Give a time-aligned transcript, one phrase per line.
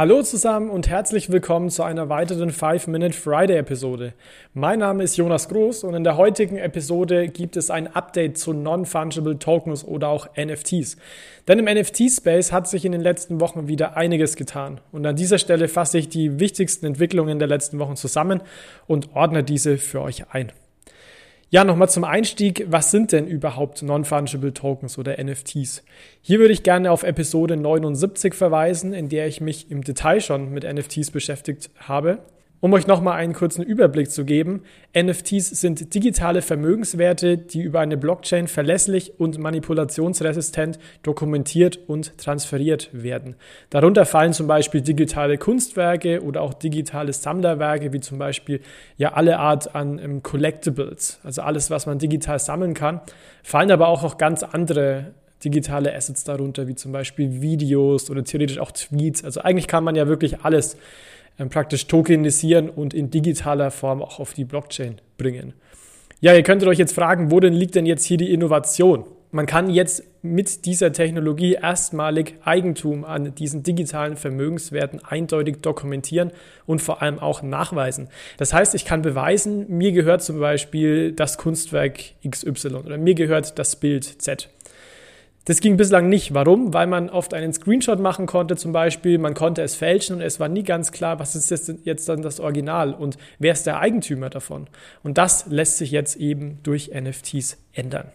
[0.00, 4.14] Hallo zusammen und herzlich willkommen zu einer weiteren 5-Minute Friday-Episode.
[4.54, 8.54] Mein Name ist Jonas Groß und in der heutigen Episode gibt es ein Update zu
[8.54, 10.96] Non-Fungible Tokens oder auch NFTs.
[11.46, 14.80] Denn im NFT-Space hat sich in den letzten Wochen wieder einiges getan.
[14.90, 18.40] Und an dieser Stelle fasse ich die wichtigsten Entwicklungen der letzten Wochen zusammen
[18.86, 20.50] und ordne diese für euch ein.
[21.52, 22.64] Ja, nochmal zum Einstieg.
[22.68, 25.82] Was sind denn überhaupt Non-Fungible Tokens oder NFTs?
[26.22, 30.52] Hier würde ich gerne auf Episode 79 verweisen, in der ich mich im Detail schon
[30.52, 32.20] mit NFTs beschäftigt habe.
[32.62, 34.64] Um euch nochmal einen kurzen Überblick zu geben,
[34.94, 43.36] NFTs sind digitale Vermögenswerte, die über eine Blockchain verlässlich und manipulationsresistent dokumentiert und transferiert werden.
[43.70, 48.60] Darunter fallen zum Beispiel digitale Kunstwerke oder auch digitale Sammlerwerke, wie zum Beispiel
[48.98, 53.00] ja alle Art an ähm, Collectibles, also alles, was man digital sammeln kann,
[53.42, 58.58] fallen aber auch noch ganz andere digitale Assets darunter, wie zum Beispiel Videos oder theoretisch
[58.58, 59.24] auch Tweets.
[59.24, 60.76] Also eigentlich kann man ja wirklich alles
[61.48, 65.54] praktisch tokenisieren und in digitaler Form auch auf die Blockchain bringen.
[66.20, 69.04] Ja, ihr könntet euch jetzt fragen, wo denn liegt denn jetzt hier die Innovation?
[69.32, 76.32] Man kann jetzt mit dieser Technologie erstmalig Eigentum an diesen digitalen Vermögenswerten eindeutig dokumentieren
[76.66, 78.08] und vor allem auch nachweisen.
[78.38, 83.58] Das heißt, ich kann beweisen, mir gehört zum Beispiel das Kunstwerk XY oder mir gehört
[83.58, 84.48] das Bild Z.
[85.46, 86.34] Das ging bislang nicht.
[86.34, 86.74] Warum?
[86.74, 90.38] Weil man oft einen Screenshot machen konnte zum Beispiel, man konnte es fälschen und es
[90.38, 91.50] war nie ganz klar, was ist
[91.84, 94.68] jetzt, dann das Original und wer ist der Eigentümer davon.
[95.02, 98.12] Und das lässt sich jetzt eben durch NFTs ändern.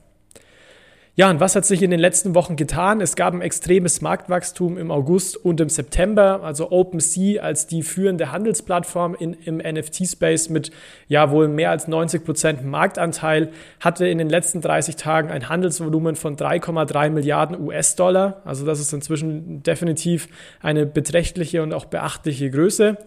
[1.17, 2.99] Ja, und was hat sich in den letzten Wochen getan?
[2.99, 6.41] Es gab ein extremes Marktwachstum im August und im September.
[6.44, 10.71] Also OpenSea als die führende Handelsplattform in, im NFT-Space mit
[11.08, 16.17] ja wohl mehr als 90 Prozent Marktanteil hatte in den letzten 30 Tagen ein Handelsvolumen
[16.17, 18.41] von 3,3 Milliarden US-Dollar.
[18.43, 20.27] Also das ist inzwischen definitiv
[20.61, 22.97] eine beträchtliche und auch beachtliche Größe.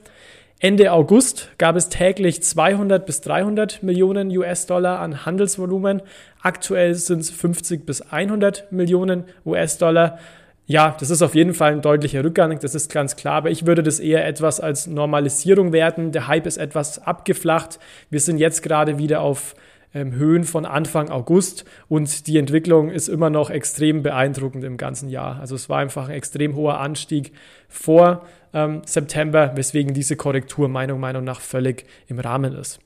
[0.61, 6.03] Ende August gab es täglich 200 bis 300 Millionen US-Dollar an Handelsvolumen.
[6.43, 10.19] Aktuell sind es 50 bis 100 Millionen US-Dollar.
[10.67, 13.67] Ja, das ist auf jeden Fall ein deutlicher Rückgang, das ist ganz klar, aber ich
[13.67, 16.11] würde das eher etwas als Normalisierung werten.
[16.11, 17.79] Der Hype ist etwas abgeflacht.
[18.11, 19.55] Wir sind jetzt gerade wieder auf
[19.93, 25.41] Höhen von Anfang August und die Entwicklung ist immer noch extrem beeindruckend im ganzen Jahr.
[25.41, 27.33] Also es war einfach ein extrem hoher Anstieg
[27.69, 32.81] vor ähm, September, weswegen diese Korrektur meiner Meinung nach völlig im Rahmen ist.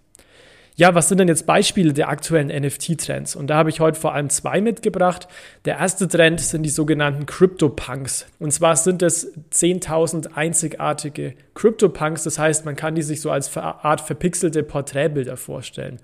[0.75, 3.37] Ja, was sind denn jetzt Beispiele der aktuellen NFT-Trends?
[3.37, 5.29] Und da habe ich heute vor allem zwei mitgebracht.
[5.67, 8.27] Der erste Trend sind die sogenannten CryptoPunks.
[8.39, 12.25] Und zwar sind es 10.000 einzigartige CryptoPunks.
[12.25, 15.99] Das heißt, man kann die sich so als Art verpixelte Porträtbilder vorstellen.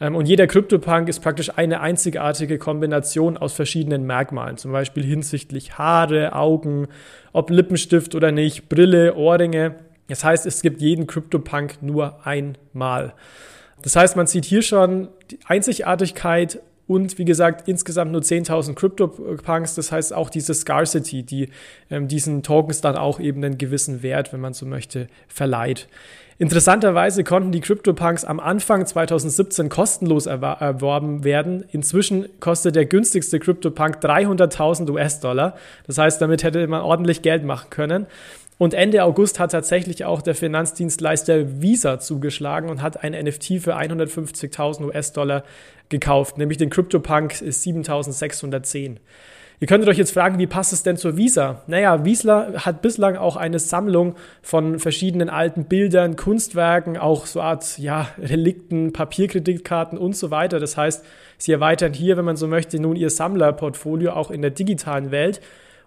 [0.00, 5.78] Ähm, und jeder CryptoPunk ist praktisch eine einzigartige Kombination aus verschiedenen Merkmalen, zum Beispiel hinsichtlich
[5.78, 6.88] Haare, Augen,
[7.32, 9.76] ob Lippenstift oder nicht, Brille, Ohrringe.
[10.08, 13.14] Das heißt, es gibt jeden CryptoPunk nur einmal.
[13.82, 16.60] Das heißt, man sieht hier schon die Einzigartigkeit
[16.90, 19.76] und wie gesagt, insgesamt nur 10.000 CryptoPunks.
[19.76, 21.50] Das heißt auch diese Scarcity, die
[21.88, 25.86] ähm, diesen Tokens dann auch eben einen gewissen Wert, wenn man so möchte, verleiht.
[26.40, 31.64] Interessanterweise konnten die CryptoPunks am Anfang 2017 kostenlos erworben werden.
[31.70, 35.54] Inzwischen kostet der günstigste CryptoPunk 300.000 US-Dollar.
[35.86, 38.06] Das heißt, damit hätte man ordentlich Geld machen können.
[38.60, 43.74] Und Ende August hat tatsächlich auch der Finanzdienstleister Visa zugeschlagen und hat ein NFT für
[43.74, 45.44] 150.000 US-Dollar
[45.88, 49.00] gekauft, nämlich den CryptoPunk 7610.
[49.60, 51.62] Ihr könntet euch jetzt fragen, wie passt es denn zur Visa?
[51.68, 57.78] Naja, Wiesler hat bislang auch eine Sammlung von verschiedenen alten Bildern, Kunstwerken, auch so Art,
[57.78, 60.60] ja, Relikten, Papierkreditkarten und so weiter.
[60.60, 61.02] Das heißt,
[61.38, 65.40] sie erweitern hier, wenn man so möchte, nun ihr Sammlerportfolio auch in der digitalen Welt.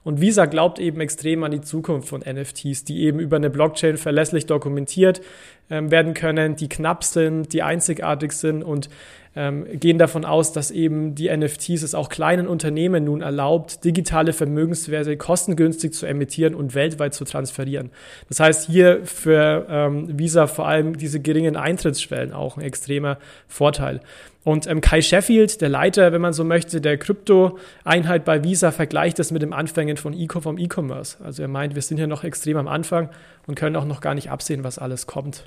[0.03, 3.97] Und Visa glaubt eben extrem an die Zukunft von NFTs, die eben über eine Blockchain
[3.97, 5.21] verlässlich dokumentiert
[5.69, 8.89] ähm, werden können, die knapp sind, die einzigartig sind und
[9.35, 14.33] ähm, gehen davon aus, dass eben die NFTs es auch kleinen Unternehmen nun erlaubt, digitale
[14.33, 17.89] Vermögenswerte kostengünstig zu emittieren und weltweit zu transferieren.
[18.29, 23.17] Das heißt, hier für ähm, Visa vor allem diese geringen Eintrittsschwellen auch ein extremer
[23.47, 24.01] Vorteil.
[24.43, 29.19] Und ähm, Kai Sheffield, der Leiter, wenn man so möchte, der Krypto-Einheit bei Visa, vergleicht
[29.19, 31.17] das mit dem Anfängen von e vom E-Commerce.
[31.23, 33.09] Also er meint, wir sind hier noch extrem am Anfang
[33.47, 35.45] und können auch noch gar nicht absehen, was alles kommt.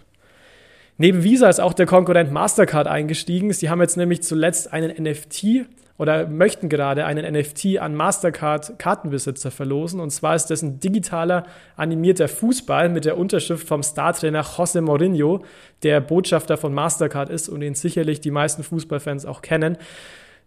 [0.99, 3.53] Neben Visa ist auch der Konkurrent Mastercard eingestiegen.
[3.53, 5.67] Sie haben jetzt nämlich zuletzt einen NFT
[5.99, 10.01] oder möchten gerade einen NFT an Mastercard Kartenbesitzer verlosen.
[10.01, 11.47] Und zwar ist das ein digitaler
[11.77, 15.45] animierter Fußball mit der Unterschrift vom Startrainer José Mourinho,
[15.83, 19.79] der Botschafter von Mastercard ist und den sicherlich die meisten Fußballfans auch kennen.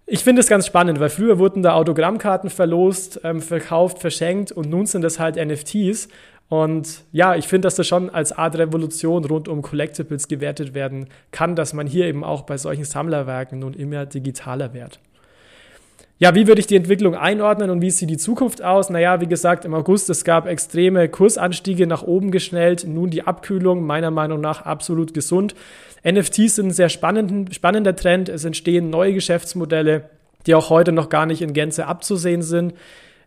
[0.06, 4.68] Ich finde es ganz spannend, weil früher wurden da Autogrammkarten verlost, ähm, verkauft, verschenkt und
[4.70, 6.08] nun sind das halt NFTs.
[6.48, 11.08] Und ja, ich finde, dass das schon als Art Revolution rund um Collectibles gewertet werden
[11.30, 15.00] kann, dass man hier eben auch bei solchen Sammlerwerken nun immer digitaler wird.
[16.22, 18.90] Ja, wie würde ich die Entwicklung einordnen und wie sieht die Zukunft aus?
[18.90, 22.86] Naja, wie gesagt, im August, es gab extreme Kursanstiege nach oben geschnellt.
[22.86, 25.56] Nun die Abkühlung, meiner Meinung nach absolut gesund.
[26.06, 28.28] NFTs sind ein sehr spannender Trend.
[28.28, 30.10] Es entstehen neue Geschäftsmodelle,
[30.46, 32.74] die auch heute noch gar nicht in Gänze abzusehen sind.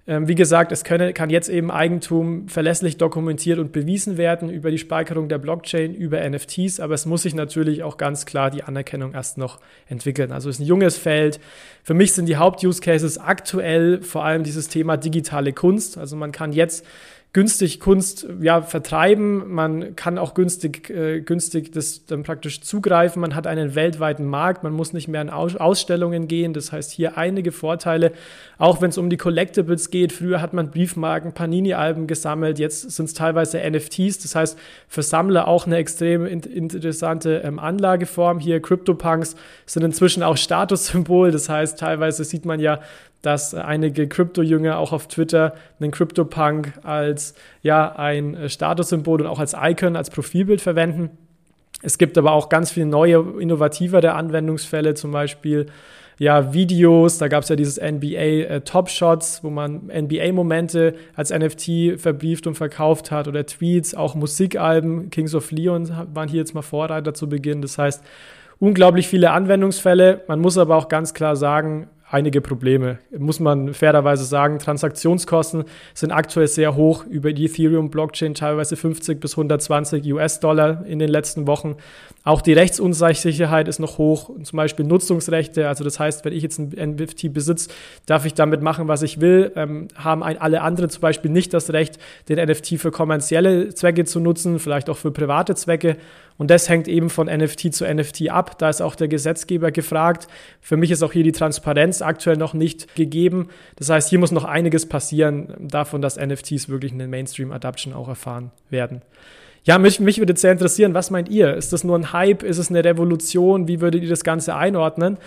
[0.04, 4.72] Ähm, wie gesagt, es könne, kann jetzt eben Eigentum verlässlich dokumentiert und bewiesen werden über
[4.72, 8.64] die Speicherung der Blockchain, über NFTs, aber es muss sich natürlich auch ganz klar die
[8.64, 10.32] Anerkennung erst noch entwickeln.
[10.32, 11.38] Also es ist ein junges Feld.
[11.84, 15.96] Für mich sind die Haupt-Use-Cases aktuell vor allem dieses Thema digitale Kunst.
[15.96, 16.84] Also man kann jetzt
[17.34, 19.50] günstig Kunst ja, vertreiben.
[19.55, 23.23] Man kann auch günstig, äh, günstig das dann praktisch zugreifen.
[23.23, 24.62] Man hat einen weltweiten Markt.
[24.62, 26.52] Man muss nicht mehr in Aus Ausstellungen gehen.
[26.52, 28.12] Das heißt, hier einige Vorteile.
[28.58, 30.12] Auch wenn es um die Collectibles geht.
[30.12, 32.58] Früher hat man Briefmarken, Panini-Alben gesammelt.
[32.58, 34.19] Jetzt sind es teilweise NFTs.
[34.19, 38.40] Das heißt, für Sammler auch eine extrem in interessante ähm, Anlageform.
[38.40, 41.31] Hier CryptoPunks sind inzwischen auch Statussymbol.
[41.31, 42.81] Das heißt, teilweise sieht man ja
[43.22, 49.38] dass einige Krypto-Jünger auch auf Twitter einen CryptoPunk als ja, ein äh, Statussymbol und auch
[49.38, 51.10] als Icon, als Profilbild verwenden.
[51.82, 55.66] Es gibt aber auch ganz viele neue, innovativere Anwendungsfälle, zum Beispiel
[56.19, 61.30] ja, Videos, da gab es ja dieses NBA äh, Top Shots, wo man NBA-Momente als
[61.30, 66.54] NFT verbrieft und verkauft hat oder Tweets, auch Musikalben, Kings of Leon waren hier jetzt
[66.54, 67.62] mal Vorreiter zu Beginn.
[67.62, 68.04] Das heißt,
[68.60, 70.20] unglaublich viele Anwendungsfälle.
[70.28, 72.99] Man muss aber auch ganz klar sagen, einige Probleme.
[73.17, 75.64] Muss man fairerweise sagen, Transaktionskosten
[75.94, 81.47] sind aktuell sehr hoch über die Ethereum-Blockchain, teilweise 50 bis 120 US-Dollar in den letzten
[81.47, 81.76] Wochen.
[82.23, 85.67] Auch die Rechtsunsicherheit ist noch hoch, zum Beispiel Nutzungsrechte.
[85.69, 87.70] Also das heißt, wenn ich jetzt ein NFT besitze,
[88.05, 89.50] darf ich damit machen, was ich will.
[89.56, 91.99] Ähm, haben ein, alle anderen zum Beispiel nicht das Recht,
[92.29, 95.97] den NFT für kommerzielle Zwecke zu nutzen, vielleicht auch für private Zwecke.
[96.38, 98.59] Und das hängt eben von NFT zu NFT ab.
[98.59, 100.29] Da ist auch der Gesetzgeber gefragt.
[100.61, 103.49] Für mich ist auch hier die Transparenz aktuell noch nicht gegeben.
[103.76, 108.50] Das heißt, hier muss noch einiges passieren davon, dass NFTs wirklich eine Mainstream-Adoption auch erfahren
[108.70, 109.02] werden.
[109.64, 111.54] Ja, mich, mich würde sehr interessieren, was meint ihr?
[111.54, 112.43] Ist das nur ein Hype?
[112.43, 113.69] Ist es eine Revolution?
[113.69, 115.19] Wie würdet ihr das Ganze einordnen?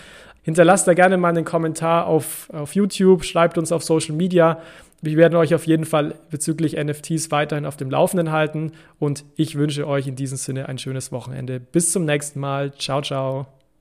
[0.42, 4.60] Hinterlasst da gerne mal einen Kommentar auf, auf YouTube, schreibt uns auf Social Media.
[5.02, 9.56] Wir werden euch auf jeden Fall bezüglich NFTs weiterhin auf dem Laufenden halten und ich
[9.56, 11.58] wünsche euch in diesem Sinne ein schönes Wochenende.
[11.58, 12.72] Bis zum nächsten Mal.
[12.74, 13.55] Ciao, ciao.